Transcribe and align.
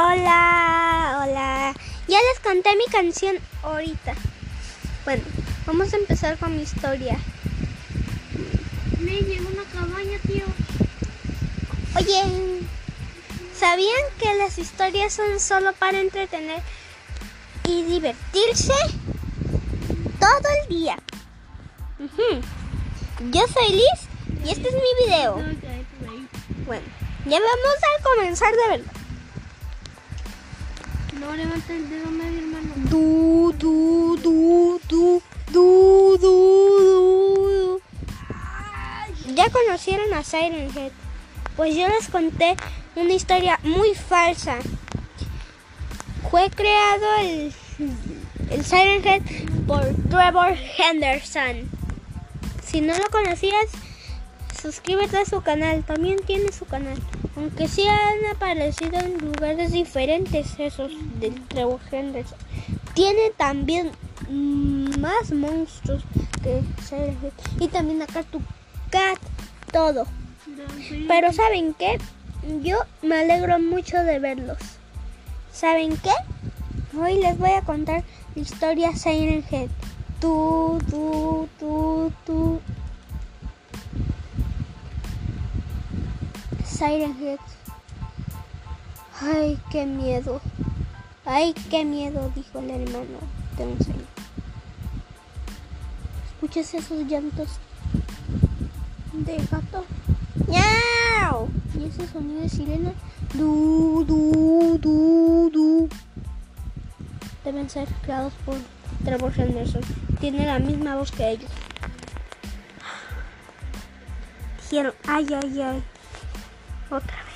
Hola, 0.00 1.24
hola. 1.24 1.74
Ya 2.06 2.18
les 2.18 2.38
conté 2.40 2.76
mi 2.76 2.84
canción 2.84 3.36
ahorita. 3.64 4.14
Bueno, 5.04 5.24
vamos 5.66 5.92
a 5.92 5.96
empezar 5.96 6.38
con 6.38 6.54
mi 6.54 6.62
historia. 6.62 7.18
Me 9.00 9.22
llegó 9.22 9.48
una 9.48 9.64
cabaña, 9.64 10.16
tío. 10.24 10.44
Oye, 11.96 12.62
¿sabían 13.58 14.00
que 14.20 14.34
las 14.34 14.58
historias 14.58 15.14
son 15.14 15.40
solo 15.40 15.72
para 15.72 15.98
entretener 15.98 16.62
y 17.64 17.82
divertirse 17.82 18.74
todo 20.20 20.48
el 20.62 20.68
día? 20.68 20.96
Yo 23.32 23.42
soy 23.48 23.72
Liz 23.72 24.44
y 24.46 24.50
este 24.50 24.68
es 24.68 24.74
mi 24.74 25.06
video. 25.06 25.42
Bueno, 26.66 26.86
ya 27.26 27.40
vamos 27.40 27.78
a 27.82 28.02
comenzar 28.04 28.52
de 28.52 28.78
verdad. 28.78 28.97
No 31.20 31.34
levanta 31.34 31.72
el 31.72 31.90
dedo 31.90 32.10
medio, 32.10 32.38
hermano. 32.38 32.74
Du, 32.90 33.52
du, 33.58 34.16
du, 34.22 34.80
du, 34.88 35.22
du, 35.50 36.18
du, 36.18 36.18
du. 36.18 37.80
Ya 39.34 39.50
conocieron 39.50 40.14
a 40.14 40.22
Siren 40.22 40.70
Head. 40.76 40.92
Pues 41.56 41.74
yo 41.74 41.88
les 41.88 42.08
conté 42.08 42.56
una 42.94 43.12
historia 43.12 43.58
muy 43.64 43.94
falsa. 43.94 44.58
Fue 46.30 46.50
creado 46.50 47.06
el, 47.20 47.52
el 48.50 48.64
Siren 48.64 49.04
Head 49.04 49.22
por 49.66 49.82
Trevor 50.08 50.56
Henderson. 50.78 51.68
Si 52.64 52.80
no 52.80 52.96
lo 52.96 53.10
conocías, 53.10 53.66
suscríbete 54.62 55.18
a 55.18 55.24
su 55.24 55.42
canal. 55.42 55.82
También 55.84 56.18
tiene 56.24 56.52
su 56.52 56.64
canal. 56.64 56.96
Aunque 57.38 57.68
sí 57.68 57.86
han 57.86 58.34
aparecido 58.34 58.98
en 58.98 59.18
lugares 59.18 59.70
diferentes 59.70 60.58
esos 60.58 60.90
del 61.20 61.40
Trevor 61.46 61.78
Henderson. 61.90 62.36
Tiene 62.94 63.30
también 63.36 63.92
más 64.28 65.30
monstruos 65.30 66.02
que 66.42 66.62
Head. 66.90 67.14
Y 67.60 67.68
también 67.68 68.02
acá 68.02 68.24
tu 68.24 68.40
cat. 68.90 69.18
Todo. 69.72 70.04
Pero 71.06 71.32
¿saben 71.32 71.74
qué? 71.74 71.98
Yo 72.62 72.78
me 73.02 73.20
alegro 73.20 73.60
mucho 73.60 73.98
de 73.98 74.18
verlos. 74.18 74.58
¿Saben 75.52 75.96
qué? 75.98 76.14
Hoy 76.98 77.20
les 77.20 77.38
voy 77.38 77.50
a 77.50 77.62
contar 77.62 78.02
la 78.34 78.42
historia 78.42 78.96
Siren 78.96 79.44
Head. 79.48 79.68
Tú, 80.20 80.80
tú, 80.90 81.48
tú, 81.60 82.12
tú. 82.26 82.60
Siren 86.78 87.16
Head. 87.20 87.40
Ay, 89.20 89.58
qué 89.72 89.84
miedo. 89.84 90.40
Ay, 91.24 91.52
qué 91.70 91.84
miedo, 91.84 92.30
dijo 92.36 92.60
el 92.60 92.70
hermano 92.70 93.18
de 93.56 93.66
un 93.66 93.78
señor. 93.80 94.04
¿Escuchas 96.34 96.72
esos 96.74 97.04
llantos 97.08 97.48
de 99.12 99.38
gato? 99.50 99.84
¡Miau! 100.46 101.48
Y 101.76 101.86
ese 101.86 102.06
sonido 102.06 102.42
de 102.42 102.48
sirena. 102.48 102.92
Du, 103.34 104.04
du, 104.06 104.78
du, 104.80 105.50
du. 105.52 105.88
Deben 107.44 107.68
ser 107.68 107.88
creados 108.02 108.34
por 108.46 108.54
Trevor 109.04 109.32
Henderson. 109.36 109.82
Tiene 110.20 110.46
la 110.46 110.60
misma 110.60 110.94
voz 110.94 111.10
que 111.10 111.28
ellos. 111.28 111.50
Dijeron, 114.62 114.94
ay, 115.08 115.26
ay, 115.42 115.60
ay. 115.60 115.82
Otra 116.90 117.16
vez. 117.24 117.34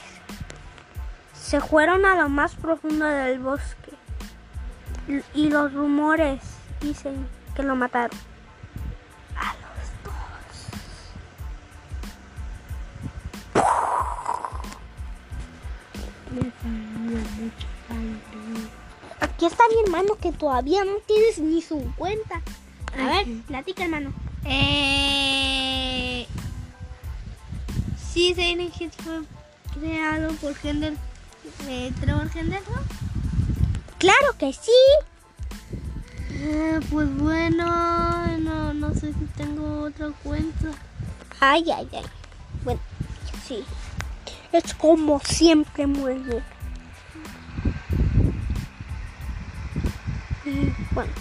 Se 1.34 1.60
fueron 1.60 2.06
a 2.06 2.14
lo 2.14 2.28
más 2.28 2.54
profundo 2.54 3.04
del 3.04 3.38
bosque. 3.38 3.92
Y 5.34 5.50
los 5.50 5.72
rumores 5.74 6.40
dicen 6.80 7.28
que 7.54 7.62
lo 7.62 7.76
mataron. 7.76 8.16
A 9.36 9.54
los 9.54 9.92
dos. 10.04 10.14
Aquí 19.20 19.46
está 19.46 19.64
mi 19.68 19.82
hermano 19.84 20.14
que 20.20 20.32
todavía 20.32 20.84
no 20.84 20.94
tienes 21.06 21.38
ni 21.38 21.60
su 21.60 21.92
cuenta. 21.96 22.40
A 22.98 23.04
ver, 23.04 23.26
platica 23.46 23.84
hermano. 23.84 24.12
Eh, 24.44 26.26
sí, 28.12 28.34
fue 28.34 29.22
creado 29.78 30.32
por 30.34 30.54
Hender, 30.62 30.94
eh, 31.68 31.92
Trevor 32.00 32.30
Henderson. 32.34 32.82
Claro 33.98 34.36
que 34.38 34.52
sí. 34.52 34.70
Eh, 36.30 36.80
pues 36.90 37.14
bueno, 37.18 38.26
no, 38.38 38.74
no 38.74 38.94
sé 38.94 39.12
si 39.12 39.24
tengo 39.36 39.82
otra 39.82 40.10
cuenta. 40.22 40.70
Ay, 41.40 41.64
ay, 41.70 41.88
ay. 41.92 42.04
Bueno, 42.64 42.80
sí. 43.46 43.64
Es 44.50 44.74
como 44.74 45.20
siempre 45.20 45.86
muy 45.86 46.14
bien. 46.14 46.42
Y, 50.44 50.72
Bueno, 50.92 51.12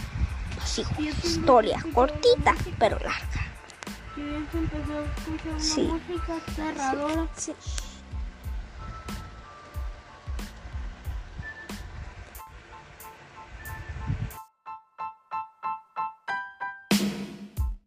así, 0.61 0.83
historia 1.23 1.85
cortita, 1.93 2.55
pero 2.79 2.97
larga. 2.99 3.41
Sí. 5.59 5.89
Sí. 7.37 7.53